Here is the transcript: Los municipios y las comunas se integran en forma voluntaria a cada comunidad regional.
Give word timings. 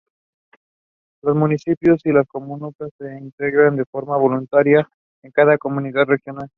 Los 1.21 1.35
municipios 1.35 2.01
y 2.05 2.11
las 2.11 2.25
comunas 2.27 2.73
se 2.97 3.19
integran 3.19 3.77
en 3.77 3.85
forma 3.85 4.17
voluntaria 4.17 4.79
a 4.89 5.29
cada 5.31 5.59
comunidad 5.59 6.05
regional. 6.07 6.49